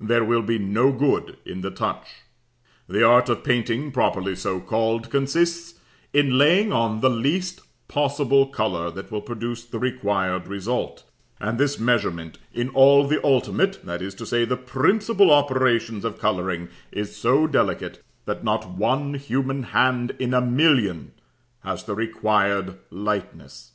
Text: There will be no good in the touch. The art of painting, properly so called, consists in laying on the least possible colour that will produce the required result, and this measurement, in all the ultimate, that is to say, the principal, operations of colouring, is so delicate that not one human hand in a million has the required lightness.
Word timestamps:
There 0.00 0.24
will 0.24 0.40
be 0.40 0.56
no 0.58 0.90
good 0.92 1.36
in 1.44 1.60
the 1.60 1.70
touch. 1.70 2.08
The 2.88 3.04
art 3.06 3.28
of 3.28 3.44
painting, 3.44 3.92
properly 3.92 4.34
so 4.34 4.58
called, 4.58 5.10
consists 5.10 5.78
in 6.14 6.38
laying 6.38 6.72
on 6.72 7.00
the 7.02 7.10
least 7.10 7.60
possible 7.86 8.46
colour 8.46 8.90
that 8.90 9.10
will 9.12 9.20
produce 9.20 9.62
the 9.62 9.78
required 9.78 10.48
result, 10.48 11.04
and 11.38 11.58
this 11.60 11.78
measurement, 11.78 12.38
in 12.54 12.70
all 12.70 13.06
the 13.06 13.22
ultimate, 13.22 13.84
that 13.84 14.00
is 14.00 14.14
to 14.14 14.24
say, 14.24 14.46
the 14.46 14.56
principal, 14.56 15.30
operations 15.30 16.06
of 16.06 16.18
colouring, 16.18 16.70
is 16.90 17.14
so 17.14 17.46
delicate 17.46 18.02
that 18.24 18.42
not 18.42 18.70
one 18.70 19.12
human 19.12 19.64
hand 19.64 20.16
in 20.18 20.32
a 20.32 20.40
million 20.40 21.12
has 21.60 21.84
the 21.84 21.94
required 21.94 22.78
lightness. 22.90 23.72